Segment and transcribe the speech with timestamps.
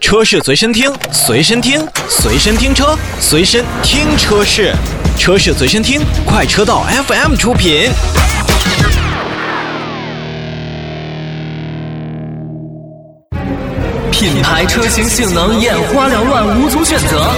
[0.00, 4.74] 车市随身听，随身听，随身听车，随身听车市，
[5.18, 7.90] 车市随身听，快车道 FM 出品。
[14.10, 17.30] 品牌车型性能眼花缭乱，无从选择。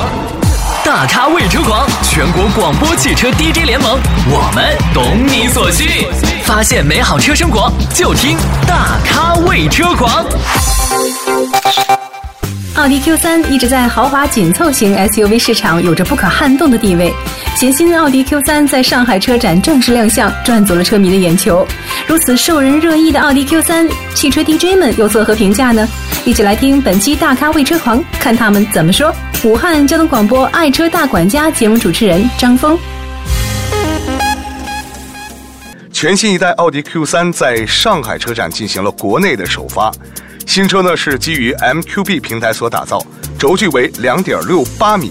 [0.85, 3.99] 大咖为车狂，全国广播汽车 DJ 联盟，
[4.31, 6.07] 我们懂你所需。
[6.45, 8.37] 发现美好车生活，就听
[8.67, 10.25] 大咖为车狂。
[12.75, 17.13] 奥迪 Q3 一直在豪华紧凑型 SUV 市场有着不可撼动的地位。
[17.55, 21.67] 全新奥迪 Q3 在上海车展正式亮相，赚足了车迷的眼球。
[22.07, 25.87] 如此受人热议的奥迪 Q3，汽车 DJ 们又作何评价呢？
[26.25, 29.15] 一起来听本期大咖为车狂，看他们怎么说。
[29.45, 32.79] 武汉交通广播爱车大管家节目主持人张峰。
[35.93, 39.93] 全新一代奥迪 Q3 在上海车展进行了国内的首发。
[40.53, 43.03] 新车呢是基于 MQB 平台所打造，
[43.39, 45.11] 轴距为两点六八米，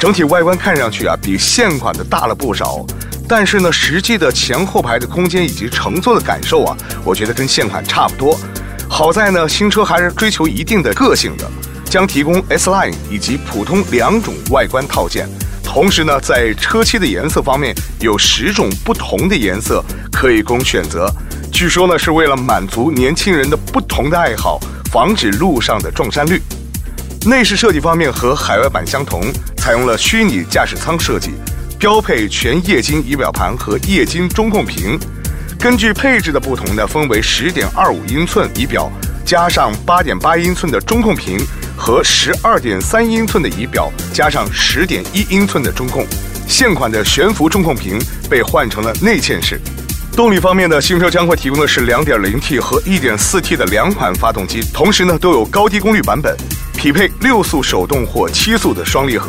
[0.00, 2.84] 整体外观看上去啊比现款的大了不少。
[3.28, 8.36] 但是呢，实际的前后排的空间以及乘坐的感受啊，我觉得跟现款差不多。
[8.88, 11.48] 好在呢，新车还是追求一定的个性的。
[11.84, 15.28] 将提供 S Line 以及普通两种外观套件，
[15.62, 21.08] 同时呢，在车漆的颜色方面有十种不同的颜色可以供选择。
[21.54, 24.58] 据说呢，是为了满足年轻人的不同的爱好，
[24.90, 26.42] 防止路上的撞衫率。
[27.26, 29.22] 内饰设计方面和海外版相同，
[29.56, 31.30] 采用了虚拟驾驶舱设计，
[31.78, 34.98] 标配全液晶仪表盘和液晶中控屏。
[35.56, 38.90] 根据配置的不同呢，分为十点二五英寸仪表，
[39.24, 41.38] 加上八点八英寸的中控屏。
[41.76, 46.06] 和十二点三英寸的仪表，加上十点一英寸的中控，
[46.48, 47.98] 现款的悬浮中控屏
[48.30, 49.60] 被换成了内嵌式。
[50.16, 56.36] 动力方面呢，新车将会提供的是两点零 T 和一点四 T 的两款发动机，同时呢都有高低功率版本，
[56.76, 59.28] 匹配六速手动或七速的双离合。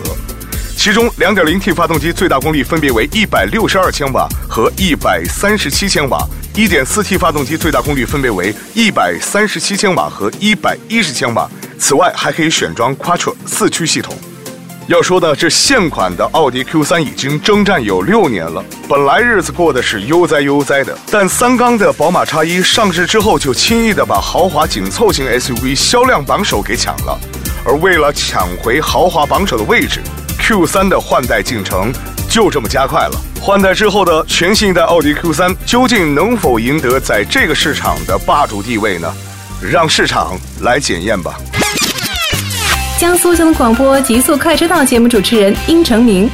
[0.77, 6.23] 其中两点零 T 发动机最大功率分别为一百六十二千瓦和一百三十七千瓦，
[6.53, 11.49] 一点四 T 发动机最大功率分别为一百三十七千瓦和一百一十千瓦。
[11.79, 14.15] 此外，还可以选装 Quattro 四驱系统。
[14.87, 27.19] 要说呢，这现款的奥迪 Q3 已经征战有六年了，本来日子过得是悠哉悠哉的，但三缸的宝马 X1 上市之后，就轻易的把豪华紧凑型 SUV 销量榜首给抢了。
[27.65, 30.01] 而为了抢回豪华榜首的位置
[30.39, 31.91] ，Q3 的换代进程
[32.29, 33.19] 就这么加快了。
[33.41, 39.11] 换代之后的全新一代奥迪 Q3，究竟能否赢得在这个市场的霸主地位呢？
[39.59, 41.39] 让市场来检验吧。
[42.97, 46.29] 江苏交通广播《极速快车道》节目主持人殷成明。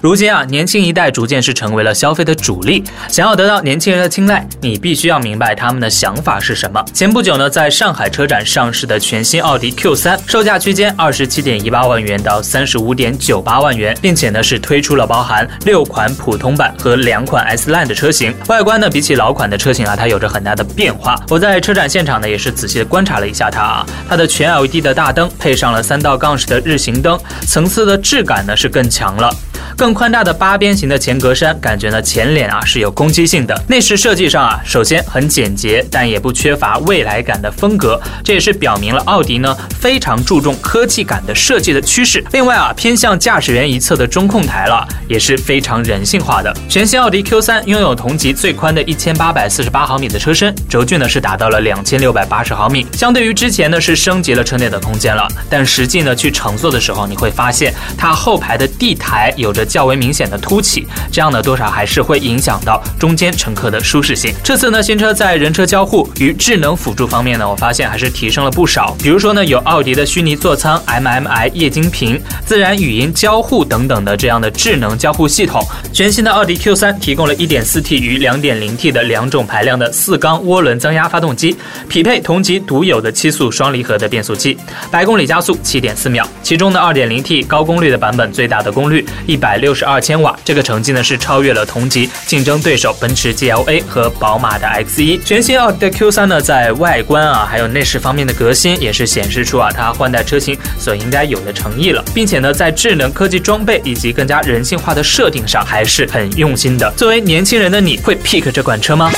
[0.00, 2.82] 如今啊，年轻一代逐渐是成为了消费的主力。
[3.08, 6.82] 想要得到年轻人的青睐，你必须要明白他们的想法是什么。
[6.94, 18.34] 前不久呢，在上海车展上市的全新奥迪 Q3，售价区间二十七点一八万元到三十五点九八万元，并且呢是推出了包含六款普通版和两款 S Line 的车型。
[18.46, 21.14] 外观呢，比起老款的车型啊，它有着很大的变化。
[21.28, 29.30] 我在车展现场呢，也是仔细的观察了一下它啊，它的全 LED 的大灯配上了三道杠式的日行灯，层次的质感呢是更强了。
[29.76, 33.64] 更宽大的八边形的前格栅，感觉呢前脸啊是有攻击性的。
[33.68, 42.22] 内饰设计上啊，首先很简洁，但也不缺乏未来感的风格，这也是表明了奥迪呢非常注重科技感的设计的趋势。
[42.32, 46.54] 另外啊，偏向驾驶员一侧的中控台了，也是非常人性化的。
[46.68, 55.26] 全新奥迪 Q3 拥有同级最宽的一千八百四十八毫米的车身，轴距呢是达到了两千六百八十毫米，相对于之前呢是升级了车内的空间了。
[55.48, 59.60] 但实际呢去乘坐的时候，你会发现它后排的地台有着。
[59.70, 64.30] 较较为明显的凸起，这样呢多少还是会影响到中间乘客的舒适性。
[64.44, 68.94] 这次呢新车在人车交互与智能辅助方面呢，我发现还是提升了不少。
[69.02, 75.64] 比如说呢有奥迪的虚拟座舱、MMI 液晶屏、自然语音交互等等的这样的智能交互系统。
[75.94, 81.56] 全新的奥迪 Q3 提供了一点四 T 与两点零 T 的两种排量的四缸涡轮增压发动机，
[81.88, 84.58] 匹配同级独有的七速双离合的变速器，
[84.90, 86.28] 百公里加速七点四秒。
[86.42, 89.58] 其中的二点零 T 高功率的版本最大的功率一百。
[89.60, 95.20] 六十二千瓦，这个成绩呢是超越了同级竞争对手奔驰 GLA 和宝马的 X1。
[95.24, 106.92] 全新奥迪的 Q3 呢，在外观啊，还有内饰方面的革新，也是显示出啊，它换代车型所应该有的诚意了，并且呢，在智能科技装备以及更加人性化的设定上，还是很用心的。
[106.96, 109.10] 作为年轻人的你，会 pick 这款车吗？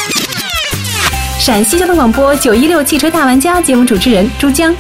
[1.39, 4.73] 陕西交通广播九一六汽车大玩家节目主持人朱江。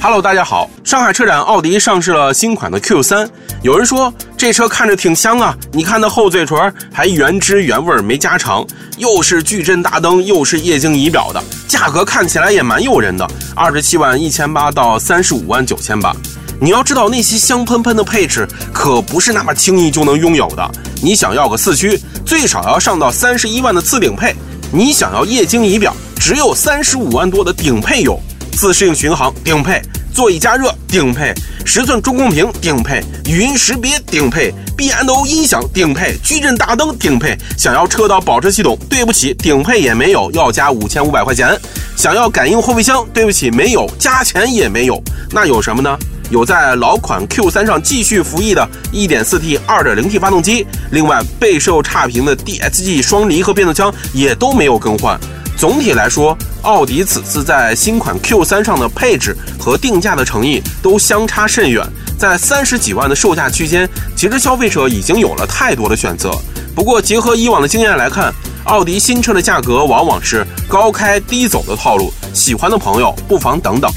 [0.00, 0.70] Hello，大家好！
[0.84, 3.28] 上海车展，奥迪上市了新款的 Q3。
[3.60, 8.64] 有人说这车看着挺香啊，你看那后嘴唇还原汁原味没加长，
[8.98, 16.14] 又是矩阵大灯，又是液晶仪表的，价格看起来也蛮诱人的，二十七万一千八到三十五万九千八。
[16.60, 20.70] 你要知道那些香喷喷的配置可不是那么轻易就能拥有的。
[21.02, 24.32] 你想要个四驱，最少要上到三十一万的次顶配；
[24.72, 28.20] 你想要液晶仪表，只有三十五万多的顶配有。
[28.52, 29.80] 自适应巡航顶配，
[30.12, 31.32] 座椅加热顶配，
[31.68, 37.36] 十寸中控屏顶配，语音识别顶配，B&O 音响顶配，矩阵大灯顶配。
[37.58, 41.54] 想要车道保持系统，对不起，顶配也没有，要加五千五百块钱。
[41.94, 44.98] 想要感应后备箱，对不起，没有，加钱也没有。
[45.30, 45.94] 那有什么呢？
[46.30, 55.20] 有在老款 Q3 上继续服役的 1.4T、2.0T 发动机，另外备受差评的 DSG 双离合变速箱也都没有更换。
[55.58, 61.84] 总体来说，奥迪此次在新款 Q3 上的配置和定价的诚意都相差甚远。
[62.16, 66.30] 在三十几万的售价区间，其实消费者已经有了太多的选择。
[66.76, 68.32] 不过，结合以往的经验来看，
[68.64, 72.12] 奥迪新车的价格往往是高开低走的套路。
[72.32, 73.90] 喜欢的朋友不妨等等。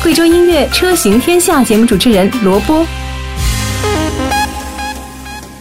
[0.00, 2.86] 贵州音乐车行天下节目主持人罗波。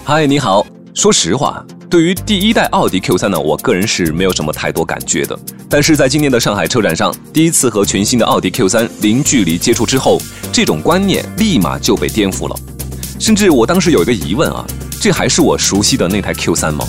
[0.04, 0.64] 嗨，你好。
[0.94, 5.38] 说实话，对于第一代奥迪 Q3 呢，我个人是没有什么太多感觉的。
[5.68, 12.56] 但是在今年的上海车展上，第一次和全新的奥迪 Q3 零距离接触之后，这种观念立马就被颠覆了。
[13.20, 14.64] 甚至我当时有一个疑问啊，
[15.02, 16.86] 这还是我熟悉的那台 Q3 吗？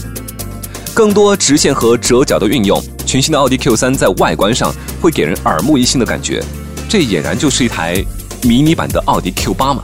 [0.93, 6.45] 更多直线和折角的运用，全新的奥迪 Q3 在外观上会给人耳目一新的感觉。
[6.91, 8.05] 这俨然就是一台
[8.43, 9.83] 迷你版的奥迪 Q8 嘛。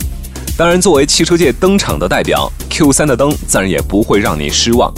[0.61, 4.93] 当然，作为汽车界登场的代表，Q3 的灯自然也不会让你失望。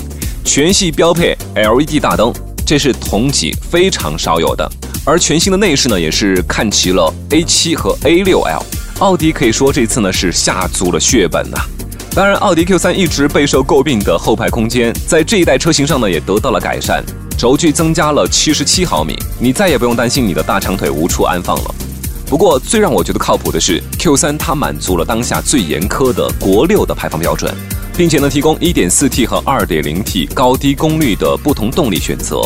[0.45, 2.33] 全系标配 LED 大灯，
[2.67, 4.69] 这是同级非常少有的。
[5.05, 8.61] 而全新的内饰呢，也是看齐了 A7 和 A6L。
[8.99, 11.57] 奥迪可以说这次呢是下足了血本呐。
[12.13, 17.05] 当然，奥迪 Q3 一直备受诟病的后排空间，在这一代车型上呢也得到了改善，
[17.39, 21.75] 轴距增加了七十七毫米，你再也不用担心你的大长腿无处安放了。
[22.33, 27.55] 不过，最让我觉得靠谱的是 Q3，它满足了当下最严苛的国六的排放标准，
[27.95, 32.41] 并且呢提供 1.4T 和 2.0T 高低功率的不同动力选择，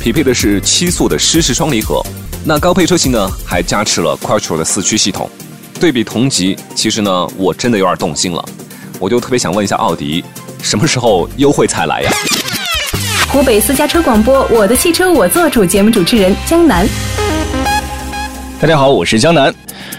[0.00, 2.00] 匹配的是七速的湿式双离合。
[2.44, 5.28] 那高配车型呢还加持了 Quattro 的四驱系统。
[5.80, 8.44] 对比同级，其实呢我真的有点动心了，
[9.00, 10.24] 我就特别想问一下奥迪，
[10.62, 12.12] 什么时候优惠才来呀？
[13.32, 16.86] 湖北私家车广播，我的汽车我做主节目主持人江南。
[18.64, 19.54] 大家好，我是江南。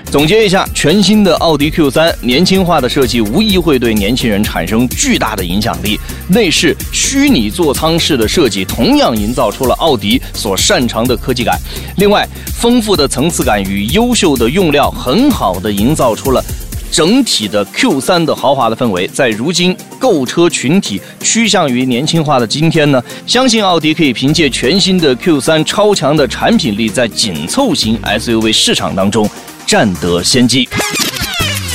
[0.06, 6.00] 总结一下，全新的奥迪 Q3 年轻化的设计无疑会对年轻人产生巨大的影响力。
[6.30, 11.60] 内饰虚拟座舱式的设计同样营造出了奥迪所擅长的科技感。
[11.98, 16.44] 另外，丰富的层次感与优秀的用料，很好的营造出了。
[16.92, 29.30] 整体的 Q3 的豪华的氛围，在如今购车群体趋向于年轻化的今天呢，相信奥迪可以凭借全新的 Q3 超强的产品力，在紧凑型 SUV 市场当中
[29.66, 30.68] 占得先机。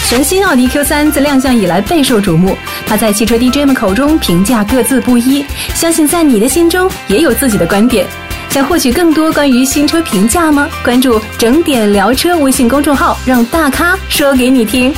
[0.09, 8.05] 全新奥迪 Q3 自亮相以来备受瞩目，它在汽车 DJ 们口中评价各自不一，相信在你的心中也有自己的观点。
[8.51, 10.69] 想获取更多关于新车评价吗？
[10.83, 14.93] 关注“整点聊车”微信公众号，让大咖说给你听。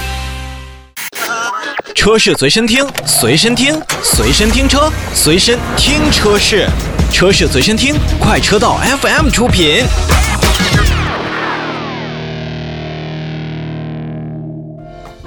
[1.95, 6.67] 车是随身听，随身听，随身听车，随身听车是，
[7.13, 9.85] 车是随身听，快车道 FM 出品。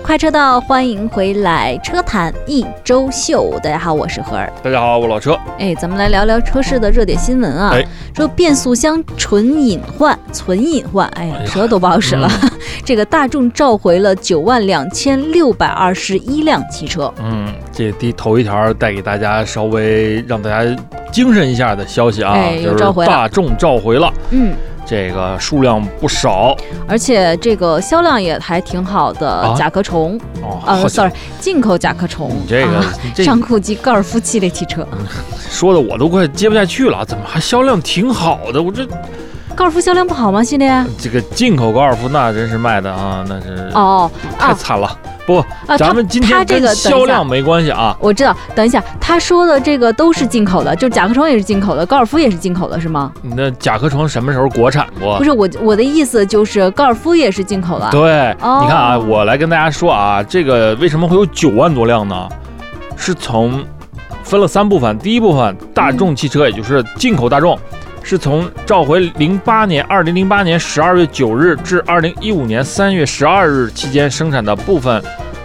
[0.05, 1.75] 快车道，欢迎回来！
[1.79, 4.53] 车坛一周秀，大家好，我是何儿。
[4.61, 5.35] 大家好，我老车。
[5.57, 7.71] 哎，咱们来聊聊车市的热点新闻啊。
[7.73, 7.83] 哎，
[8.15, 12.29] 说变速箱纯隐患，纯隐患，哎呀，舌头都不好使了。
[12.85, 17.11] 这个大众召回了九万两千六百二十一辆汽车。
[17.19, 24.13] 嗯，这第头一条带给大家稍微让大家精神一下的消息啊，就是大众召回了。
[24.29, 24.53] 嗯。
[24.85, 26.55] 这个数量不少，
[26.87, 29.53] 而且这个销量也还挺好的。
[29.57, 34.87] 甲壳虫，哦，sorry，进口甲壳虫，这个上库级高尔夫系列汽车，
[35.49, 38.61] 说的我都快接不下去了，怎么还销量挺好的？
[38.61, 38.85] 我这
[39.55, 40.43] 高尔夫销量不好吗？
[40.43, 44.97] 系列这个进口高尔夫那真是卖的啊，那是哦，太惨了。
[45.25, 47.95] 不，啊咱们今天跟销量没关系啊。
[47.99, 53.11] 我知道，等一下，他说的这个都是进口的，就甲壳虫也是进口的，高尔夫也是进口的，是吗？
[53.23, 55.17] 那甲壳虫什么时候国产过？
[55.17, 57.89] 不是我，我的意思就是高尔夫也是进口的。
[57.91, 62.29] 对，你看啊，我来跟大家说啊，这个为什么会有九万多辆呢？
[62.97, 63.63] 是从
[64.23, 67.59] 分了三部分，第一部分大众汽车，也就是进口大众。
[68.07, 75.03] 是从召回零八年二零零八年十二月九日至二零一五年三月十二日期间生产的部分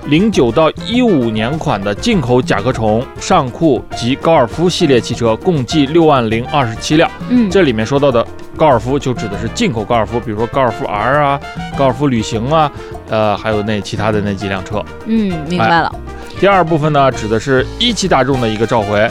[0.08, 7.10] 零九到一五年款的进口甲壳虫、尚酷及高尔夫系列汽车共计六万零二十七辆。
[7.30, 8.26] 嗯，这里面说到的
[8.58, 11.40] 高尔夫就指的是进口高尔夫，比如说高尔夫 R 啊、
[11.78, 12.70] 高尔夫旅行啊，
[13.08, 14.84] 呃，还有那其他的那几辆车。
[15.06, 15.90] 嗯，明白了。
[16.38, 19.08] 第二部分呢，指的是一汽大众的一个召回，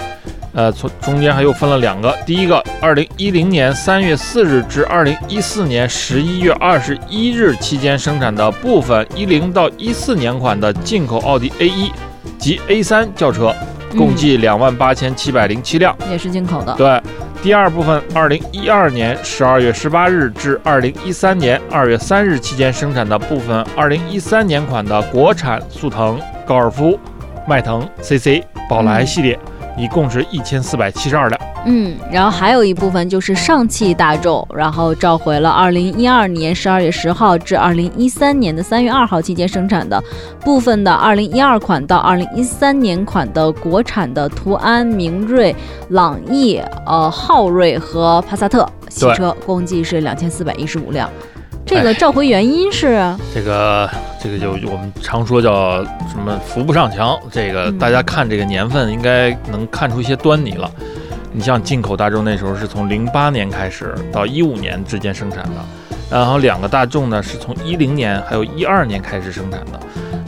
[0.54, 11.92] 呃，从中间还又分了两个，第一个，二零一零年三月四日至二零一四年十一月二十一日期间生产的部分一零到一四年款的进口奥迪 A 一
[12.38, 13.56] 及 A 三轿车，
[13.92, 16.74] 共计两万八千七百零七辆，也是进口的。
[16.76, 17.02] 对。
[17.42, 27.00] 第二部分，二零一二年十二月十八日至二零一三年二月三日期间生产的部分二零一三年款的国产速腾、高尔夫。
[27.48, 29.40] 迈腾、CC、宝来系列，
[29.80, 31.40] 一共是一千四百七十二辆。
[31.66, 40.02] 嗯，然后还有一部分就是上汽大众，然后召回了二零一二年十二月十号至二零一三年的三月二号期间生产的
[40.42, 45.54] 部分的二零一二款到二零一三年款的国产的途安、明锐、
[45.90, 51.10] 朗逸、呃昊锐和帕萨特汽车，共计是两千四百一十五辆。
[51.70, 53.00] 这个召回原因是
[53.32, 53.88] 这个，
[54.20, 57.16] 这个就我们常说叫什么扶不上墙。
[57.32, 60.70] 这个大家看这个年份，应该能看出一些端倪了。
[61.32, 65.64] 你像进口大众那时候是从零八年开始到一五年之间生产的，
[66.10, 69.80] 然后两个大众呢是从一零年还有一二年开始生产的。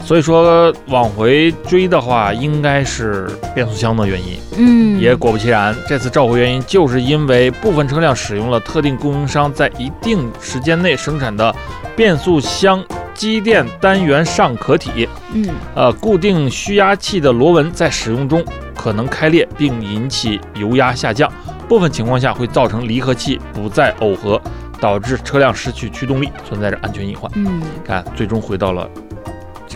[0.04, 4.38] 所以说往回追的话，应该是变速箱的原因。
[4.58, 11.54] 嗯，也果不其然，这次召回原因就是因为部分车辆使用了特定供应商在一定时间内生产的
[11.96, 15.08] 变速箱机电单元上壳体。
[15.32, 18.44] 嗯，呃，固定虚压器的螺纹在使用中
[18.74, 21.32] 可能开裂，并引起油压下降。
[21.68, 24.38] 部分情况下会造成离合器不再耦合，
[24.78, 27.30] 导致车辆失去驱动力，存在着安全隐患。
[27.36, 28.86] 嗯，看，最终回到了。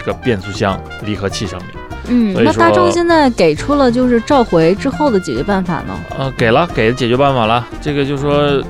[0.07, 1.71] 这个变速箱离合器上面，
[2.07, 5.99] 嗯，那大众现在给出了就是召回之后的解决办法呢？
[6.17, 7.67] 呃，给了，给解决办法了。
[7.81, 8.63] 这个就是说，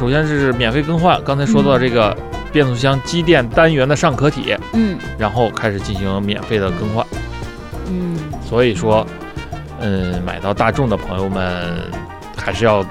[0.00, 2.16] 首先是免费更换，刚才说到这个
[2.50, 7.06] 变速箱机电单元的上壳体，嗯，然后开始进行免费的更换，
[7.86, 9.06] 嗯，所以说，
[9.78, 11.88] 嗯，买到大众的朋友们
[12.36, 12.84] 还是要。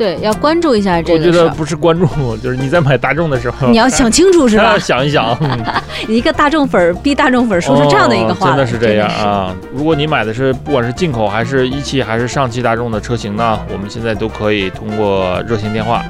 [0.00, 1.18] 对，要关注一下这个。
[1.18, 2.06] 我觉得不是关注，
[2.38, 4.76] 就是你在买大众的时候，你要想清楚是吧？
[4.80, 5.38] 想一想，
[6.08, 9.54] 一个大众粉逼大众粉说出这样的一个话，真的是这样啊！
[9.74, 16.02] 如果你买的是不管是进口还是一汽还是上汽大众的车型呢，我们现在都可以通过热线电话。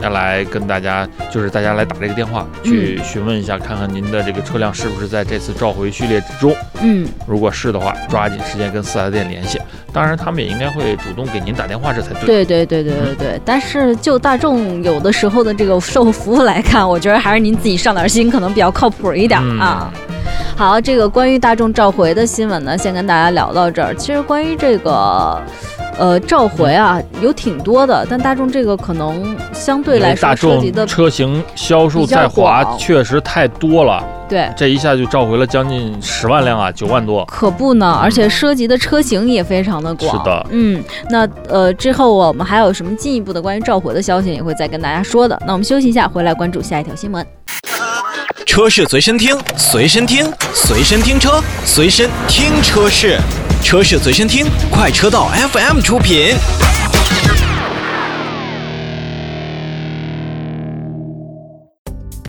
[0.00, 6.54] 要来跟大家，就是大家来打这个电话去询问一下，看看您的这个车辆是不是在这次召回序列之中。
[6.82, 9.60] 嗯，如果是的话，抓紧时间跟四 S 店联系。
[9.92, 12.44] 当然，他们也应该会主动给您打电话，这才对。
[12.44, 13.40] 对对对对对对。
[13.44, 19.90] 但是就大众有的时候的这个售后服务来看，我觉得还是您自己上点心，可能比较靠谱一点啊。
[20.54, 23.94] 好，这个关于大众召回的新闻呢，先跟大家聊到这儿。
[23.94, 25.40] 其实关于这个。
[25.98, 34.04] 呃，召回啊，有挺多的，但大众这个可能相对来说涉及的车型销售在华确实太多了。
[34.28, 37.24] 对，这一下就召回了将近十万辆啊，九万多。
[37.26, 40.10] 可不呢，而且涉及的车型也非常的广。
[40.10, 45.40] 是的，嗯，那呃之后我们还有什么进一步的关于召回的消息，也会再跟大家说的。
[45.46, 47.24] 那我们休息一下，回来关注下一条新闻。
[48.44, 53.18] 车是随身听，随身听，随身听车，随身听车是。
[53.66, 56.36] 车市随身听，快车道 FM 出品。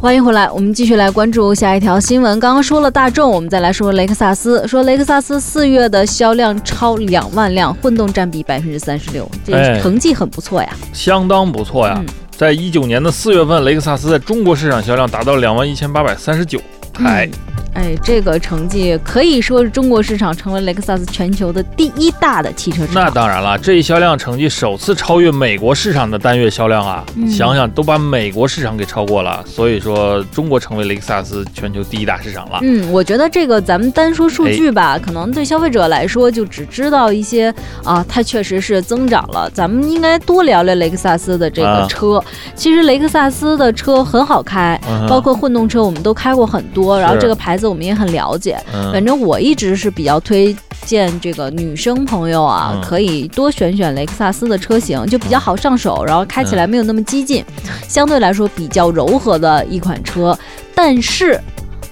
[0.02, 2.40] 欢迎回来，我们继续来关注下一条新闻。
[2.40, 4.68] 刚刚说了大众，我们再来说雷克萨斯。
[4.68, 12.04] 说雷克萨斯四月的销量超两万辆，混动占比百分之三十六，这成绩很不错呀，相当不错呀。
[12.36, 16.60] 在一九年的四月份，雷克萨斯在中国市场销量达到两万一千八百三十九
[16.92, 17.30] 台。
[17.78, 23.04] 哎，这个成绩可以说是中国市场成为雷克萨斯全球的第一大的汽车市场。
[23.04, 27.06] 那当然了，这一销量成绩首次超越美国市场的单月销量啊！
[27.30, 32.58] 想想都把美国市场给超过了，所以说中国成为雷克萨斯全球第一大市场了。
[32.64, 37.54] 嗯，我觉得这个咱们单说数据吧，可能对消费者来说就只知道一些
[37.84, 39.48] 啊，它确实是增长了。
[39.52, 42.20] 咱们应该多聊聊雷克萨斯的这个车。
[42.56, 47.67] 其实雷克萨斯的车很好开，包括混动车我们都开过很多，然后这个牌子。
[47.68, 48.58] 我们也很了解，
[48.92, 50.56] 反正我一直是比较推
[50.86, 57.44] 荐这个女生朋友啊，可以多选选雷克萨斯的车型，就比较好上手，然后开起来没有那么激进，
[57.88, 60.38] 相对来说比较柔和的一款车，
[60.74, 61.40] 但是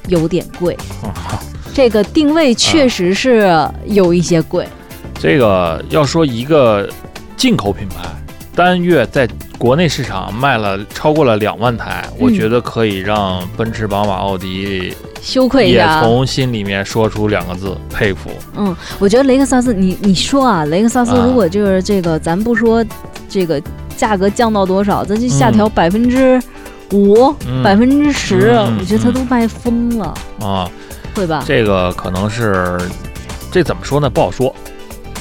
[0.07, 0.77] 有点贵，
[1.73, 3.51] 这个定位确实是
[3.85, 4.67] 有一些贵。
[5.19, 6.87] 这个要说一个
[7.35, 8.07] 进口品牌，
[8.55, 9.27] 单月在
[9.57, 14.93] 国内市场卖了超过了两万台，我觉得可以让奔驰、宝马、奥迪
[15.25, 15.85] 羞愧一也。
[16.01, 18.29] 从心里面说出两个字：佩服。
[18.55, 22.85] 嗯，我觉得雷克萨斯，你你说啊，雷克萨斯啊如果就是这个，咱不说
[23.27, 23.61] 这个
[23.97, 26.39] 价格降到多少，咱就下调百分之
[26.91, 30.69] 五、嗯百分之十，嗯我觉得他都卖疯了，啊，
[31.15, 31.43] 会吧？
[31.47, 32.77] 这个可能是
[33.51, 34.07] 这怎么说呢？
[34.07, 34.55] 不好说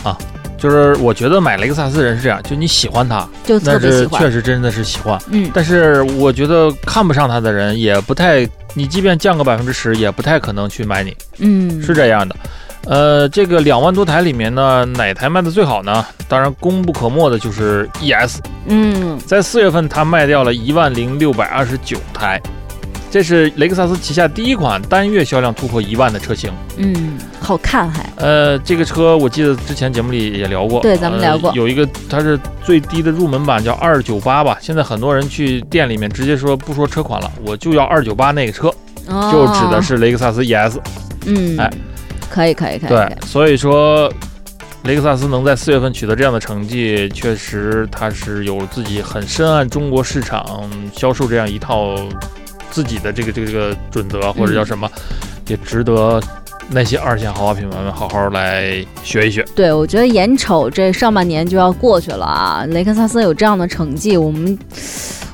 [0.03, 0.17] 啊。
[0.57, 4.19] 就是我觉得买雷克萨斯的人是这样，就你喜欢它，就特别喜欢。
[4.23, 5.21] 确实真的是喜欢。
[5.31, 12.37] 嗯，但是我觉得看不上它的人也不太，你即便降个百分之十，也不太可能去买你，嗯，是这样的。
[12.87, 16.05] 呃，这个两万多台里面呢，哪台卖的最好呢？
[16.29, 19.19] 当然功不可没的就是 ES，嗯。
[19.21, 22.39] 在四月份它卖掉了一万零六百二十九台，
[23.15, 26.53] 这是雷克萨斯旗下第一款单月销量突破一万的车型。
[26.79, 28.05] 嗯，好看还。
[28.17, 38.67] 呃，这个车我记得之前节目里也聊过，对咱们聊过呃有一个它是最低的入门版叫二九八吧，现在很多人去店里面直接说不说车款了，我就要二九八那个车，
[39.07, 40.79] 哦就指的是雷克萨斯 ES。
[41.27, 41.71] 嗯，哎，
[42.29, 44.13] 可以可以可以，对以，所以说
[44.83, 51.95] 雷克萨斯能在四月份取得这样的成绩，确实它是有自己很深谙中国市场销售这样一套
[52.75, 54.91] 自己的这个这个这个准则或者叫什么，
[55.47, 56.21] 也值得
[56.69, 59.45] 那些二线豪华品牌们好好来学一学。
[59.55, 64.59] 对，我觉得眼瞅这上半年就要过去了啊，雷克萨斯有这样的成绩，我们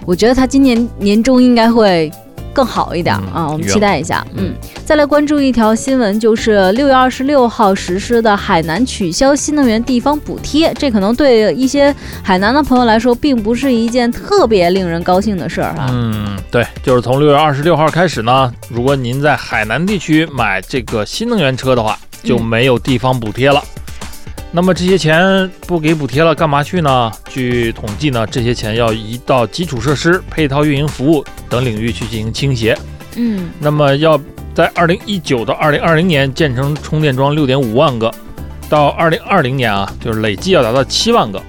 [0.05, 2.13] 我觉得他今年年终应该会
[2.61, 4.23] 更好一点、嗯啊，我们期待一下。
[4.35, 15.87] 嗯嗯，再来关注一条新闻，就是六月二十六号实施的海南取消新能源地方补贴，这可能对一些海南的朋友来说，并不是一件特别令人高兴的事儿哈。
[15.89, 23.65] 嗯，对，就是从六月二十六号开始呢，如果您在海南地区买这个新能源车的话，就嗯没有地方补贴了。
[24.53, 27.11] 那么这些钱不给补贴了，干嘛去呢？
[27.31, 32.75] 据统计呢，这些钱要移到基础设施、配套运营服务等领域去进行倾斜。
[33.17, 34.19] 嗯那么要
[34.55, 38.11] 在二零一九到二零二零年建成充电桩六点五万个，
[38.69, 41.43] 到二零二零年啊，就是累计要达到七万个，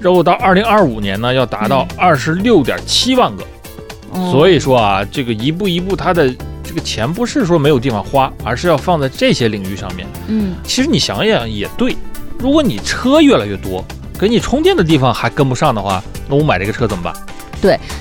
[0.00, 3.44] 然后到二零二五年呢，要达到二十六点七万个。
[4.14, 10.06] 哦所以说啊，这个一步一步，它的这个钱不是说没有地方花，而是要放在这些领域上面。
[10.28, 11.96] 嗯其实你想想也对，
[12.38, 13.84] 如果你车越来越多，
[14.18, 17.14] 给你充电的地方还跟不上的话，那我买这个车怎么办？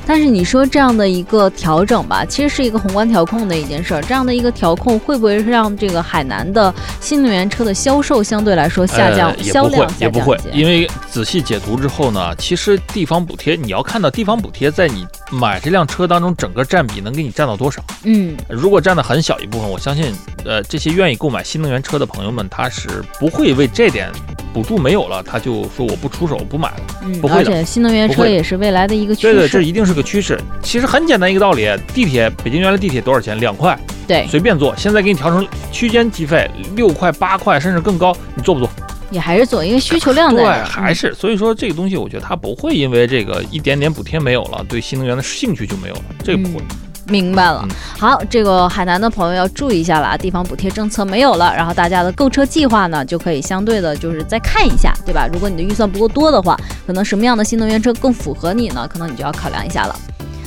[0.06, 4.02] 但是你说这样的一个调整吧，其实是一个宏观调控的一件事儿。
[4.02, 17.84] 这样的一个调控会不会让这个海南的新能源车的销售相对来说下降，呃、也不会销量，也不会下降一些？，因为仔细解读之后呢，其实地方补贴，你要看到地方补贴在你买这辆车当中整个占比能给你占到多少。
[18.04, 20.14] 嗯如果占的很小一部分，我相信，
[20.46, 24.12] 呃，这些愿意购买新能源车的朋友们，他是不会为这点
[24.54, 26.82] 补助没有了，他就说我不出手不买了。
[27.04, 29.66] 嗯，不会的而且新能源车也是未来的一个趋对对，这势。
[29.66, 30.40] 一定是个趋势。
[30.62, 33.40] 其实很简单一个道理，地铁北京原来地铁多少钱？
[33.40, 34.76] 两块，对，随便坐。
[34.76, 38.70] 现在给你调成区间计费，六块、八块，甚至更高，你坐不坐？
[39.10, 46.64] 也还是做因为需求量在对还是所以说这个东西，我觉得它不会因为这个一点点补贴没有了，对新能源的兴趣就没有了，这个不会。
[46.64, 47.70] 嗯明白了嗯。
[48.00, 55.28] 好，这个海南的朋友要注意一下了啊，地方补贴政策没有了，然后大家的购车计划呢就可以相对的，就是再看一下，对吧？
[55.32, 58.88] 如果你的预算不够多的话，可能什么样的新能源车更符合你呢？
[58.88, 59.96] 可能你就要考量一下了。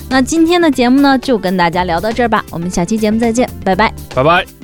[0.09, 3.93] 那今天的节目呢，就跟大家聊到这儿吧，我们下期节目再见，拜拜。
[4.15, 4.64] 拜拜。